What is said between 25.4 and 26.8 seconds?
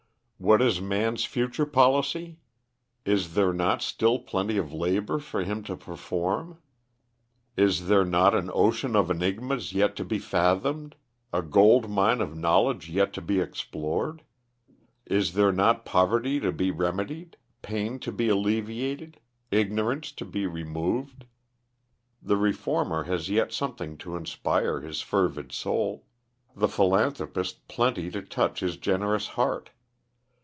soul; the